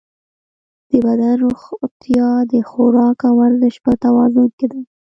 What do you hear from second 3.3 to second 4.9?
ورزش په توازن کې ده.